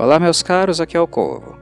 [0.00, 1.58] Olá, meus caros, aqui é o Corvo.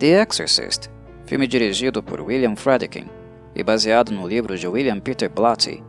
[0.00, 0.90] The Exorcist,
[1.24, 3.08] filme dirigido por William Friedkin
[3.54, 5.80] e baseado no livro de William Peter Blatty,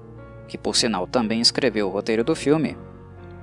[0.47, 2.77] que por sinal também escreveu o roteiro do filme,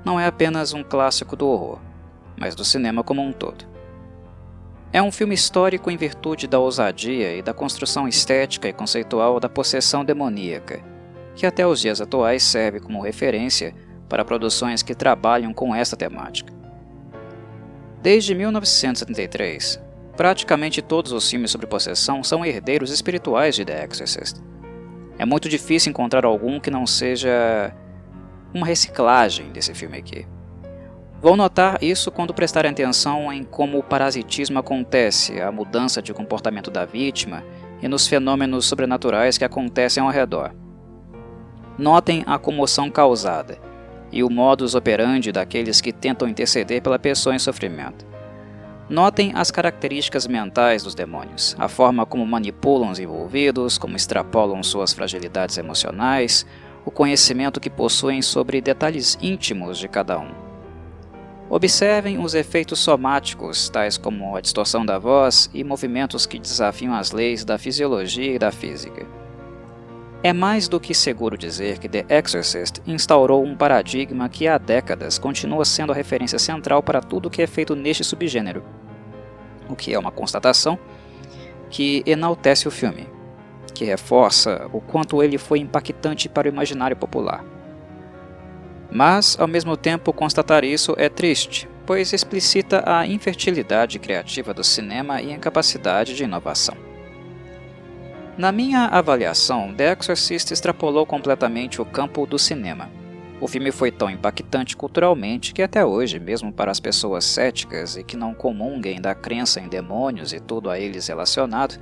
[0.04, 1.80] não é apenas um clássico do horror,
[2.38, 3.64] mas do cinema como um todo.
[4.92, 9.48] É um filme histórico em virtude da ousadia e da construção estética e conceitual da
[9.48, 10.80] possessão demoníaca,
[11.34, 13.74] que até os dias atuais serve como referência
[14.08, 16.61] para produções que trabalham com essa temática.
[18.02, 19.80] Desde 1973,
[20.16, 24.42] praticamente todos os filmes sobre possessão são herdeiros espirituais de The Exorcist.
[25.16, 27.72] É muito difícil encontrar algum que não seja
[28.52, 30.26] uma reciclagem desse filme aqui.
[31.20, 36.72] Vão notar isso quando prestarem atenção em como o parasitismo acontece, a mudança de comportamento
[36.72, 37.44] da vítima
[37.80, 40.52] e nos fenômenos sobrenaturais que acontecem ao redor.
[41.78, 43.58] Notem a comoção causada
[44.12, 48.06] e o modus operandi daqueles que tentam interceder pela pessoa em sofrimento.
[48.88, 54.92] Notem as características mentais dos demônios, a forma como manipulam os envolvidos, como extrapolam suas
[54.92, 56.44] fragilidades emocionais,
[56.84, 60.30] o conhecimento que possuem sobre detalhes íntimos de cada um.
[61.48, 67.12] Observem os efeitos somáticos, tais como a distorção da voz e movimentos que desafiam as
[67.12, 69.21] leis da fisiologia e da física.
[70.24, 75.18] É mais do que seguro dizer que The Exorcist instaurou um paradigma que há décadas
[75.18, 78.62] continua sendo a referência central para tudo que é feito neste subgênero,
[79.68, 80.78] o que é uma constatação
[81.68, 83.08] que enaltece o filme,
[83.74, 87.44] que reforça o quanto ele foi impactante para o imaginário popular.
[88.92, 95.20] Mas, ao mesmo tempo, constatar isso é triste, pois explicita a infertilidade criativa do cinema
[95.20, 96.91] e a incapacidade de inovação.
[98.36, 102.90] Na minha avaliação, The Exorcist extrapolou completamente o campo do cinema.
[103.38, 108.02] O filme foi tão impactante culturalmente que até hoje, mesmo para as pessoas céticas e
[108.02, 111.78] que não comunguem da crença em demônios e tudo a eles relacionado,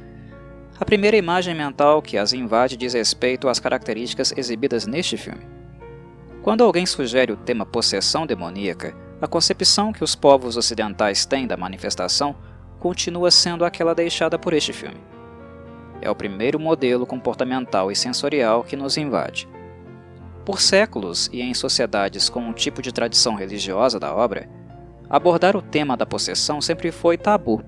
[0.79, 5.47] a primeira imagem mental que as invade diz respeito às características exibidas neste filme.
[6.43, 11.57] Quando alguém sugere o tema possessão demoníaca, a concepção que os povos ocidentais têm da
[11.57, 12.35] manifestação
[12.81, 14.99] continua sendo aquela deixada por este filme
[16.01, 19.49] é o primeiro modelo comportamental e sensorial que nos invade.
[20.45, 24.49] Por séculos e em sociedades com um tipo de tradição religiosa da obra,
[25.09, 27.63] abordar o tema da possessão sempre foi tabu.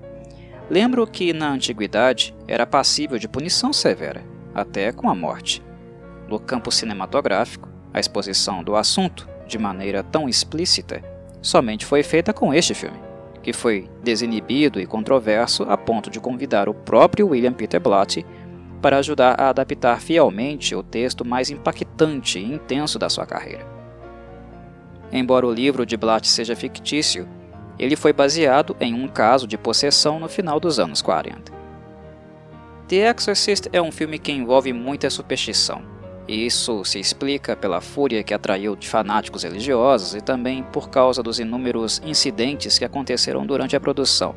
[0.69, 4.23] Lembro que na antiguidade era passível de punição severa,
[4.53, 5.63] até com a morte.
[6.27, 11.03] No campo cinematográfico, a exposição do assunto, de maneira tão explícita,
[11.41, 13.12] somente foi feita com este filme
[13.43, 18.25] que foi desinibido e controverso a ponto de convidar o próprio William Peter Blatty
[18.81, 23.67] para ajudar a adaptar fielmente o texto mais impactante e intenso da sua carreira.
[25.11, 27.27] Embora o livro de Blatty seja fictício,
[27.77, 31.51] ele foi baseado em um caso de possessão no final dos anos 40.
[32.87, 35.83] The Exorcist é um filme que envolve muita superstição,
[36.27, 41.39] isso se explica pela fúria que atraiu de fanáticos religiosos e também por causa dos
[41.39, 44.35] inúmeros incidentes que aconteceram durante a produção.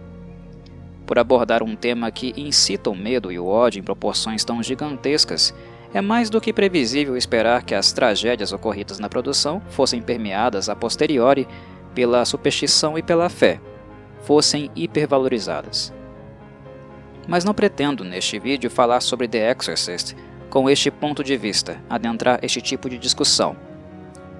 [1.06, 5.54] Por abordar um tema que incita o medo e o ódio em proporções tão gigantescas,
[5.94, 10.74] é mais do que previsível esperar que as tragédias ocorridas na produção fossem permeadas a
[10.74, 11.46] posteriori
[11.94, 13.60] pela superstição e pela fé,
[14.22, 15.94] fossem hipervalorizadas.
[17.28, 20.16] Mas não pretendo neste vídeo falar sobre The Exorcist
[20.50, 23.56] com este ponto de vista, adentrar este tipo de discussão.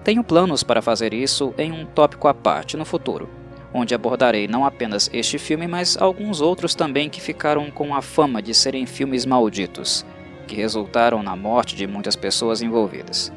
[0.05, 3.29] Tenho planos para fazer isso em um tópico à parte no futuro,
[3.75, 8.41] onde abordarei não apenas este filme, mas alguns outros também que ficaram com a fama
[8.41, 10.07] de serem filmes malditos,
[10.47, 13.33] que resultaram na morte de muitas pessoas envolvidas.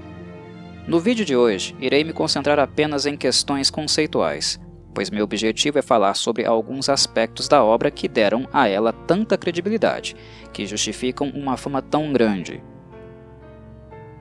[0.88, 4.60] No vídeo de hoje, irei me concentrar apenas em questões conceituais,
[4.94, 9.38] pois meu objetivo é falar sobre alguns aspectos da obra que deram a ela tanta
[9.38, 10.16] credibilidade,
[10.52, 12.64] que justificam uma fama tão grande.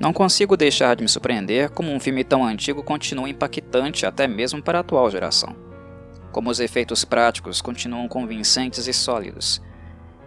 [0.00, 4.62] Não consigo deixar de me surpreender como um filme tão antigo continua impactante até mesmo
[4.62, 5.56] para a atual geração.
[6.30, 9.60] Como os efeitos práticos continuam convincentes e sólidos.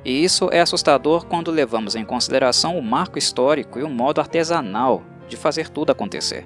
[0.04, 5.04] E isso é assustador quando levamos em consideração o marco histórico e o modo artesanal
[5.30, 6.46] de fazer tudo acontecer.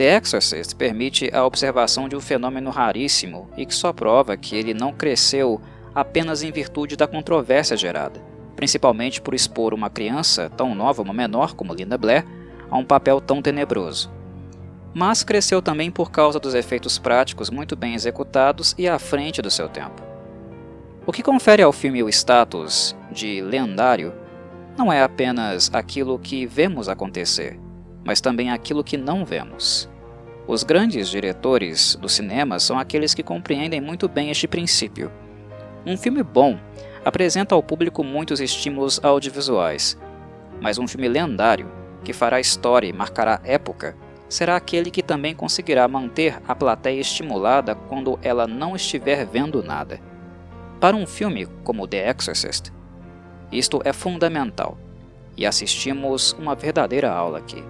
[0.00, 4.72] The Exorcist permite a observação de um fenômeno raríssimo e que só prova que ele
[4.72, 5.60] não cresceu
[5.94, 8.18] apenas em virtude da controvérsia gerada,
[8.56, 12.24] principalmente por expor uma criança tão nova, uma menor como Linda Blair,
[12.70, 14.10] a um papel tão tenebroso.
[14.94, 19.50] Mas cresceu também por causa dos efeitos práticos muito bem executados e à frente do
[19.50, 20.02] seu tempo.
[21.04, 24.14] O que confere ao filme o status de lendário
[24.78, 27.60] não é apenas aquilo que vemos acontecer,
[28.02, 29.89] mas também aquilo que não vemos
[30.50, 35.08] Os grandes diretores do cinema são aqueles que compreendem muito bem este princípio.
[35.86, 36.58] Um filme bom
[37.04, 39.96] apresenta ao público muitos estímulos audiovisuais,
[40.60, 41.70] mas um filme lendário,
[42.02, 43.96] que fará história e marcará época,
[44.28, 50.00] será aquele que também conseguirá manter a plateia estimulada quando ela não estiver vendo nada.
[50.80, 52.72] Para um filme como The Exorcist,
[53.52, 54.76] isto é fundamental,
[55.36, 57.62] e assistimos uma verdadeira aula aqui.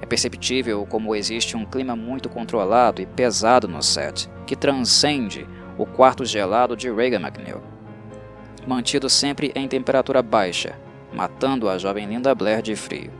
[0.00, 5.84] É perceptível como existe um clima muito controlado e pesado no set, que transcende o
[5.84, 7.62] quarto gelado de Reagan McNeil,
[8.66, 10.78] mantido sempre em temperatura baixa,
[11.12, 13.10] matando a jovem Linda Blair de frio.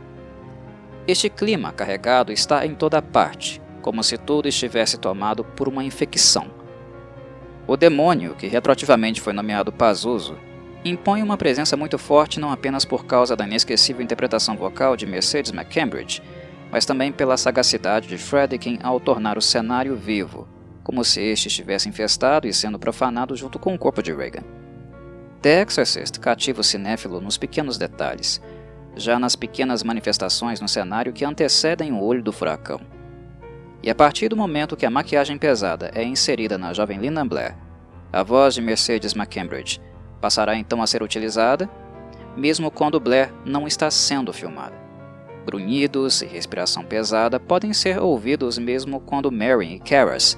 [1.07, 6.51] Este clima carregado está em toda parte, como se tudo estivesse tomado por uma infecção.
[7.67, 10.37] O demônio, que retroativamente foi nomeado Pazuzu,
[10.83, 15.51] impõe uma presença muito forte não apenas por causa da inesquecível interpretação vocal de Mercedes
[15.51, 16.21] McCambridge,
[16.71, 20.47] mas também pela sagacidade de Fredkin ao tornar o cenário vivo,
[20.83, 24.43] como se este estivesse infestado e sendo profanado junto com o corpo de Reagan.
[25.41, 28.41] The Exorcist cativa o cinéfilo nos pequenos detalhes,
[28.95, 32.79] já nas pequenas manifestações no cenário que antecedem o olho do furacão.
[33.83, 37.55] E a partir do momento que a maquiagem pesada é inserida na jovem Lynn Blair,
[38.13, 39.81] a voz de Mercedes McCambridge
[40.19, 41.69] passará então a ser utilizada,
[42.37, 44.80] mesmo quando Blair não está sendo filmada.
[45.45, 50.37] Grunhidos e respiração pesada podem ser ouvidos mesmo quando Mary e Karas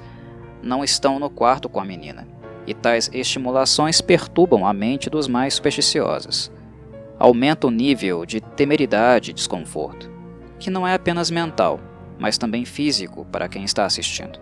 [0.62, 2.28] não estão no quarto com a menina,
[2.66, 6.52] e tais estimulações perturbam a mente dos mais supersticiosos.
[7.20, 10.10] Aumenta o nível de temeridade e desconforto,
[10.58, 11.80] que não é apenas mental,
[12.18, 14.40] mas também físico para quem está assistindo.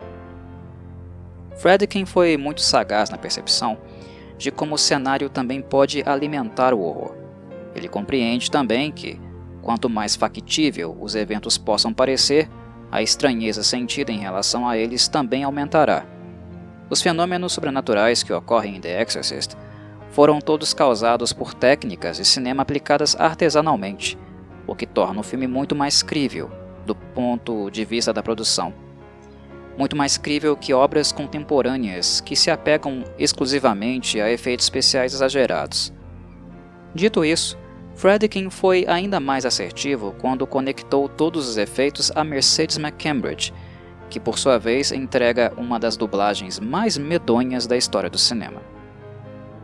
[1.57, 3.77] Fredkin foi muito sagaz na percepção
[4.37, 7.15] de como o cenário também pode alimentar o horror.
[7.75, 9.19] Ele compreende também que,
[9.61, 12.49] Quanto mais factível os eventos possam parecer,
[12.91, 16.05] a estranheza sentida em relação a eles também aumentará.
[16.89, 19.55] Os fenômenos sobrenaturais que ocorrem em The Exorcist
[20.09, 24.17] foram todos causados por técnicas de cinema aplicadas artesanalmente,
[24.67, 26.51] o que torna o filme muito mais crível
[26.85, 28.73] do ponto de vista da produção.
[29.77, 35.93] Muito mais crível que obras contemporâneas que se apegam exclusivamente a efeitos especiais exagerados.
[36.93, 37.57] Dito isso,
[38.01, 43.53] Fredkin foi ainda mais assertivo quando conectou todos os efeitos a Mercedes McCambridge,
[44.09, 48.59] que por sua vez entrega uma das dublagens mais medonhas da história do cinema.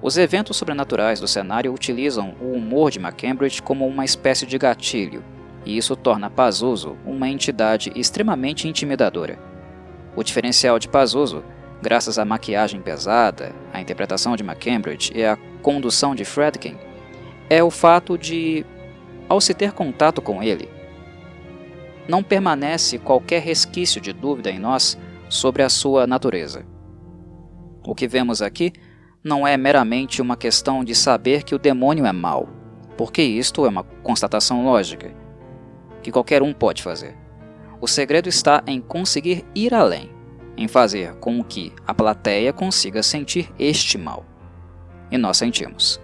[0.03, 5.25] Os eventos sobrenaturais do cenário utilizam o humor de McCambridge como uma espécie de gatilho,
[5.65, 9.39] e isso torna Pazuzu uma entidade extremamente intimidadora.
[10.15, 11.43] O diferencial de Pazuzu,
[11.81, 16.77] graças à maquiagem pesada, à interpretação de McCambridge e à condução de Fredkin,
[17.49, 18.65] é o fato de,
[19.29, 20.69] ao se ter contato com ele,
[22.07, 24.97] não permanece qualquer resquício de dúvida em nós
[25.29, 26.65] sobre a sua natureza.
[27.85, 28.73] O que vemos aqui
[29.23, 32.47] não é meramente uma questão de saber que o demônio é mau,
[32.97, 35.13] porque isto é uma constatação lógica,
[36.01, 37.15] que qualquer um pode fazer.
[37.79, 40.09] O segredo está em conseguir ir além,
[40.55, 44.25] em fazer com que a plateia consiga sentir este mal.
[45.11, 46.01] E nós sentimos.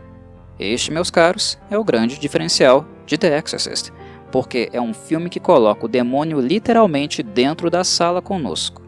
[0.60, 3.92] Este, meus caros, é o grande diferencial de The Exorcist,
[4.32, 8.82] porque é um filme que coloca o demônio literalmente dentro da sala conosco,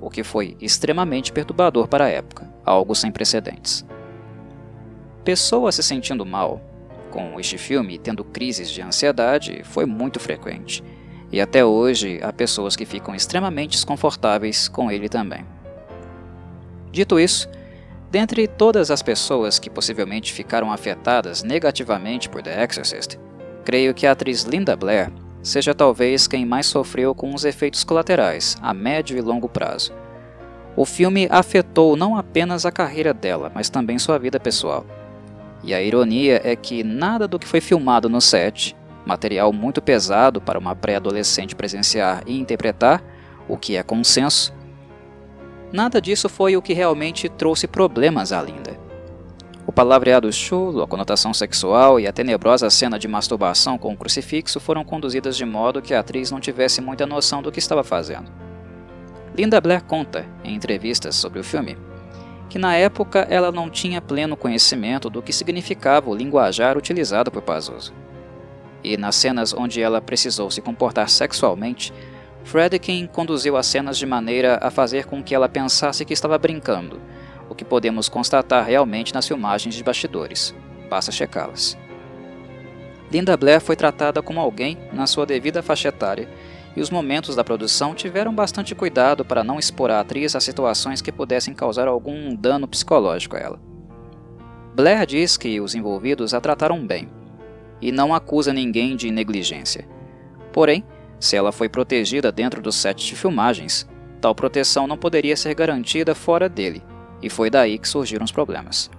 [0.00, 3.84] o que foi extremamente perturbador para a época, algo sem precedentes.
[5.24, 6.60] Pessoas se sentindo mal
[7.10, 10.82] com este filme tendo crises de ansiedade foi muito frequente,
[11.30, 15.44] e até hoje há pessoas que ficam extremamente desconfortáveis com ele também.
[16.90, 17.48] Dito isso,
[18.10, 23.18] Dentre todas as pessoas que possivelmente ficaram afetadas negativamente por The Exorcist,
[23.64, 25.12] creio que a atriz Linda Blair
[25.42, 29.92] seja talvez quem mais sofreu com os efeitos colaterais a médio e longo prazo.
[30.74, 34.86] O filme afetou não apenas a carreira dela, mas também sua vida pessoal.
[35.62, 40.40] E a ironia é que nada do que foi filmado no set, material muito pesado
[40.40, 43.02] para uma pré-adolescente presenciar e interpretar,
[43.48, 44.54] o que é consenso,
[45.72, 48.78] Nada disso foi o que realmente trouxe problemas à Linda.
[49.66, 54.58] O palavreado chulo, a conotação sexual e a tenebrosa cena de masturbação com o crucifixo
[54.58, 58.32] foram conduzidas de modo que a atriz não tivesse muita noção do que estava fazendo.
[59.36, 61.76] Linda Blair conta, em entrevistas sobre o filme,
[62.48, 67.42] que na época ela não tinha pleno conhecimento do que significava o linguajar utilizado por
[67.42, 67.92] Pazuzu.
[68.82, 71.92] E nas cenas onde ela precisou se comportar sexualmente,
[72.48, 76.98] Fredkin conduziu as cenas de maneira a fazer com que ela pensasse que estava brincando,
[77.46, 80.54] o que podemos constatar realmente nas filmagens de bastidores.
[80.88, 81.76] Basta checá-las.
[83.12, 86.26] Linda Blair foi tratada como alguém na sua devida faixa etária
[86.74, 91.02] e os momentos da produção tiveram bastante cuidado para não expor a atriz a situações
[91.02, 93.60] que pudessem causar algum dano psicológico a ela.
[94.74, 97.10] Blair diz que os envolvidos a trataram bem
[97.78, 99.86] e não acusa ninguém de negligência.
[100.50, 100.82] Porém,
[101.20, 103.88] se ela foi protegida dentro do set de filmagens,
[104.20, 106.82] tal proteção não poderia ser garantida fora dele,
[107.22, 108.90] e foi daí que surgiram os problemas.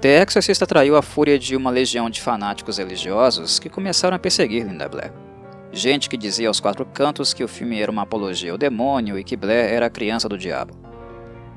[0.00, 4.66] The Exorcist atraiu a fúria de uma legião de fanáticos religiosos que começaram a perseguir
[4.66, 5.12] Linda Blair.
[5.72, 9.24] Gente que dizia aos quatro cantos que o filme era uma apologia ao demônio e
[9.24, 10.74] que Blair era a criança do diabo.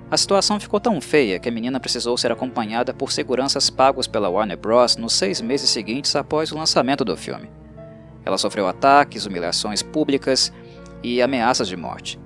[0.09, 4.29] A situação ficou tão feia que a menina precisou ser acompanhada por seguranças pagos pela
[4.29, 4.95] Warner Bros.
[4.95, 7.49] nos seis meses seguintes após o lançamento do filme.
[8.27, 10.51] Ela sofreu ataques, humilhações públicas
[11.01, 12.19] e ameaças de morte.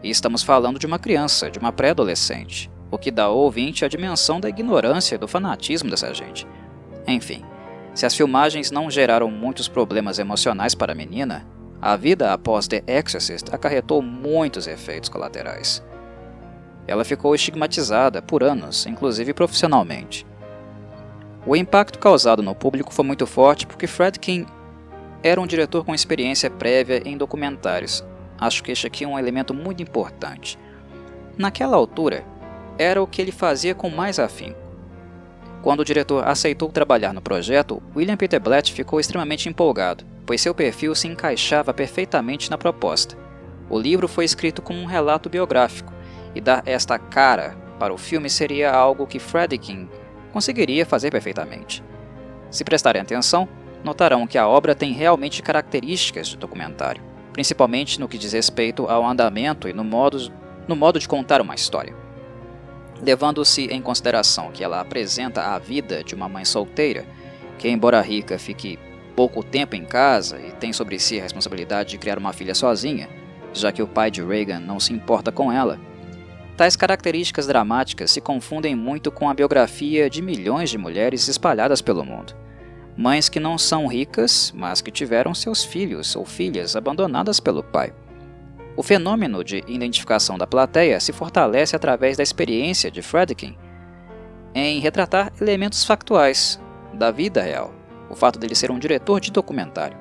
[0.00, 3.88] E estamos falando de uma criança, de uma pré-adolescente, o que dá ao ouvinte a
[3.88, 6.46] dimensão da ignorância e do fanatismo dessa gente.
[7.08, 7.42] Enfim,
[7.92, 11.44] se as filmagens não geraram muitos problemas emocionais para a menina,
[11.80, 15.82] a vida após The Exorcist acarretou muitos efeitos colaterais.
[16.86, 20.24] Ela ficou estigmatizada por anos, inclusive profissionalmente.
[21.44, 24.46] O impacto causado no público foi muito forte porque Fredkin
[25.22, 28.04] era um diretor com experiência prévia em documentários.
[28.38, 30.58] Acho que este aqui é um elemento muito importante.
[31.38, 32.24] Naquela altura,
[32.76, 34.58] era o que ele fazia com mais afinco.
[35.62, 40.52] Quando o diretor aceitou trabalhar no projeto, William Peter Blatt ficou extremamente empolgado, pois seu
[40.52, 43.16] perfil se encaixava perfeitamente na proposta.
[43.70, 45.92] O livro foi escrito como um relato biográfico,
[46.34, 49.88] e dar esta cara para o filme seria algo que Fredkin
[50.32, 51.82] conseguiria fazer perfeitamente.
[52.50, 53.48] Se prestarem atenção,
[53.84, 59.06] notarão que a obra tem realmente características de documentário, principalmente no que diz respeito ao
[59.06, 60.32] andamento e no modo,
[60.68, 61.94] no modo de contar uma história.
[63.00, 67.04] Levando-se em consideração que ela apresenta a vida de uma mãe solteira,
[67.58, 68.78] que, embora rica, fique
[69.16, 73.08] pouco tempo em casa e tem sobre si a responsabilidade de criar uma filha sozinha,
[73.52, 75.78] já que o pai de Reagan não se importa com ela,
[76.56, 82.04] Tais características dramáticas se confundem muito com a biografia de milhões de mulheres espalhadas pelo
[82.04, 82.34] mundo.
[82.96, 87.92] Mães que não são ricas, mas que tiveram seus filhos ou filhas abandonadas pelo pai.
[88.76, 93.56] O fenômeno de identificação da plateia se fortalece através da experiência de Fredkin
[94.54, 96.60] em retratar elementos factuais
[96.92, 97.72] da vida real,
[98.10, 99.96] o fato dele ser um diretor de documentário.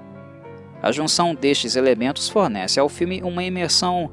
[0.81, 4.12] A junção destes elementos fornece ao filme uma imersão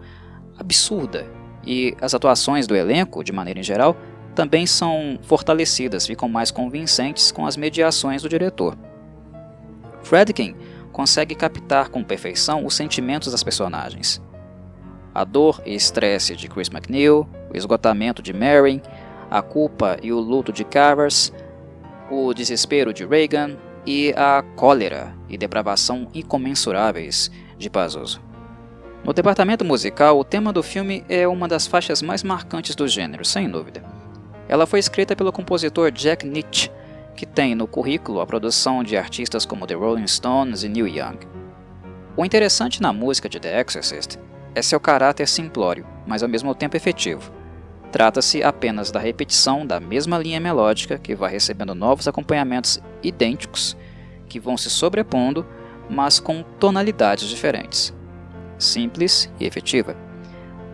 [0.56, 1.26] absurda
[1.66, 3.97] e as atuações do elenco, de maneira em geral,
[4.38, 8.78] também são fortalecidas, ficam mais convincentes com as mediações do diretor.
[10.04, 10.54] Fredkin
[10.92, 14.23] consegue captar com perfeição os sentimentos das personagens.
[15.12, 18.80] A dor e estresse de Chris McNeil, o esgotamento de Marin,
[19.28, 21.33] a culpa e o luto de Carvers,
[22.09, 27.28] o desespero de Reagan e a cólera e depravação incomensuráveis
[27.59, 28.21] de Pazuzu.
[29.02, 33.25] No departamento musical, o tema do filme é uma das faixas mais marcantes do gênero,
[33.25, 33.98] sem dúvida.
[34.49, 36.71] Ela foi escrita pelo compositor Jack Nitzsche,
[37.14, 41.19] que tem no currículo a produção de artistas como The Rolling Stones e Neil Young.
[42.17, 44.19] O interessante na música de The Exorcist
[44.55, 47.33] é seu caráter simplório, mas ao mesmo tempo efetivo.
[47.93, 53.76] Trata-se apenas da repetição da mesma linha melódica que vai recebendo novos acompanhamentos idênticos
[54.28, 55.47] que vão se sobrepondo,
[55.88, 57.97] mas com tonalidades diferentes
[58.59, 59.97] simples e efetiva.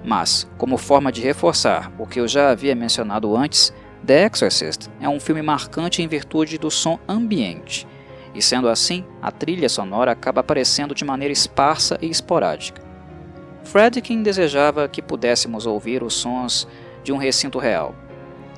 [0.04, 3.72] Mas, como forma de reforçar o que eu já havia mencionado antes,
[4.06, 7.86] The Exorcist é um filme marcante em virtude do som ambiente,
[8.34, 12.82] e sendo assim, a trilha sonora acaba aparecendo de maneira esparsa e esporádica.
[13.62, 16.68] Fredkin desejava que pudéssemos ouvir os sons
[17.02, 17.94] de um recinto real,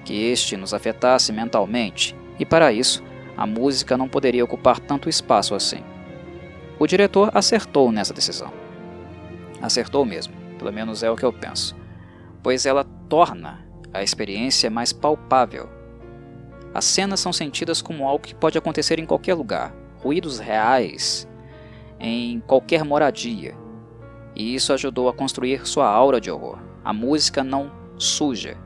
[0.04, 3.04] que este nos afetasse mentalmente, e para isso,
[3.36, 5.84] a música não poderia ocupar tanto espaço assim.
[6.76, 8.52] O diretor acertou nessa decisão.
[9.62, 11.76] Acertou mesmo, pelo menos é o que eu penso,
[12.42, 15.68] pois ela torna a experiência mais palpável.
[16.74, 21.26] As cenas são sentidas como algo que pode acontecer em qualquer lugar, ruídos reais,
[21.98, 23.54] em qualquer moradia,
[24.36, 26.58] e isso ajudou a construir sua aura de horror.
[26.84, 28.56] A música não suja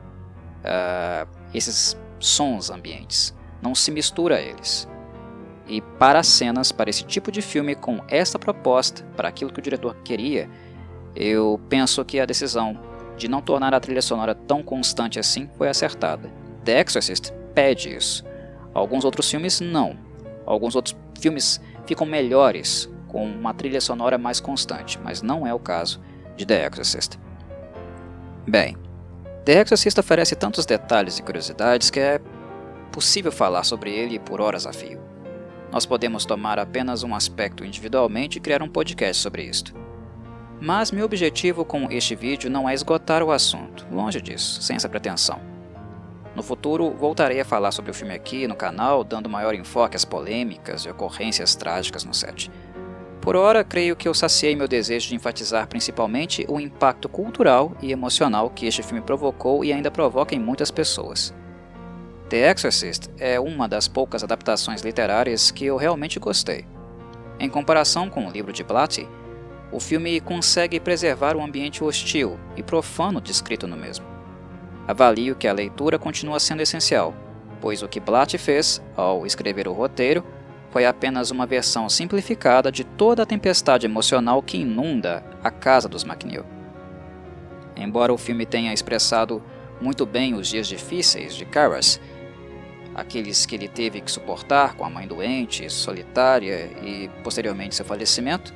[0.59, 4.87] uh, esses sons ambientes, não se mistura a eles.
[5.67, 9.59] E para as cenas, para esse tipo de filme com esta proposta, para aquilo que
[9.59, 10.49] o diretor queria,
[11.15, 12.79] eu penso que a decisão
[13.17, 16.29] de não tornar a trilha sonora tão constante assim foi acertada.
[16.63, 18.25] The Exorcist pede isso.
[18.73, 19.97] Alguns outros filmes não.
[20.45, 25.59] Alguns outros filmes ficam melhores com uma trilha sonora mais constante, mas não é o
[25.59, 26.01] caso
[26.35, 27.19] de The Exorcist.
[28.47, 28.77] Bem,
[29.45, 32.21] The Exorcist oferece tantos detalhes e curiosidades que é
[32.91, 34.99] possível falar sobre ele por horas a fio.
[35.71, 39.73] Nós podemos tomar apenas um aspecto individualmente e criar um podcast sobre isto.
[40.63, 44.87] Mas meu objetivo com este vídeo não é esgotar o assunto, longe disso, sem essa
[44.87, 45.41] pretensão.
[46.35, 50.05] No futuro, voltarei a falar sobre o filme aqui no canal, dando maior enfoque às
[50.05, 52.51] polêmicas e ocorrências trágicas no set.
[53.21, 57.91] Por ora, creio que eu saciei meu desejo de enfatizar principalmente o impacto cultural e
[57.91, 61.33] emocional que este filme provocou e ainda provoca em muitas pessoas.
[62.29, 66.67] The Exorcist é uma das poucas adaptações literárias que eu realmente gostei.
[67.39, 69.09] Em comparação com o livro de Blatty,
[69.71, 74.05] o filme consegue preservar o ambiente hostil e profano descrito no mesmo.
[74.87, 77.13] Avalio que a leitura continua sendo essencial,
[77.61, 80.25] pois o que Blatty fez, ao escrever o roteiro,
[80.71, 86.03] foi apenas uma versão simplificada de toda a tempestade emocional que inunda a casa dos
[86.03, 86.45] McNeil.
[87.75, 89.41] Embora o filme tenha expressado
[89.79, 91.99] muito bem os dias difíceis de Carras,
[92.93, 98.53] aqueles que ele teve que suportar com a mãe doente, solitária e posteriormente seu falecimento,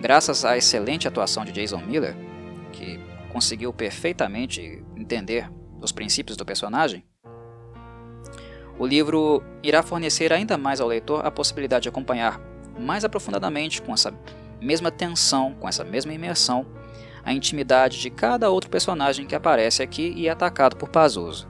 [0.00, 2.16] graças à excelente atuação de Jason Miller,
[2.72, 3.00] que
[3.32, 5.50] conseguiu perfeitamente entender
[5.80, 7.04] os princípios do personagem,
[8.78, 12.40] o livro irá fornecer ainda mais ao leitor a possibilidade de acompanhar
[12.78, 14.14] mais aprofundadamente, com essa
[14.60, 16.64] mesma tensão, com essa mesma imersão,
[17.24, 21.48] a intimidade de cada outro personagem que aparece aqui e é atacado por Pazuzu.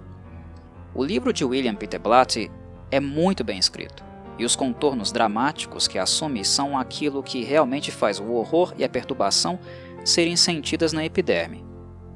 [0.94, 2.50] O livro de William Peter Blatty
[2.90, 4.02] é muito bem escrito,
[4.38, 8.88] e os contornos dramáticos que assume são aquilo que realmente faz o horror e a
[8.88, 9.58] perturbação
[10.04, 11.64] serem sentidas na epiderme.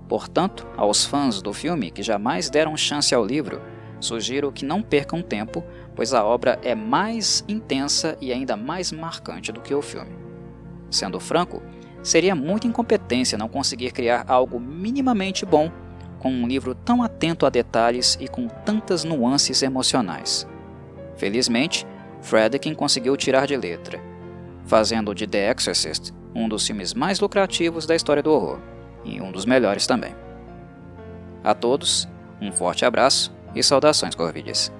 [0.08, 3.60] Portanto, aos fãs do filme que jamais deram chance ao livro,
[4.02, 5.64] Sugiro que não percam tempo,
[5.94, 10.10] pois a obra é mais intensa e ainda mais marcante do que o filme.
[10.90, 11.62] Sendo franco,
[12.02, 15.70] seria muita incompetência não conseguir criar algo minimamente bom
[16.18, 20.48] com um livro tão atento a detalhes e com tantas nuances emocionais.
[21.16, 21.86] Felizmente,
[22.22, 24.00] Fredkin conseguiu tirar de letra,
[24.64, 28.58] fazendo de The Exorcist um dos filmes mais lucrativos da história do horror,
[29.04, 30.14] e um dos melhores também.
[31.44, 32.08] A todos,
[32.40, 34.72] um forte abraço e saudações Corvides.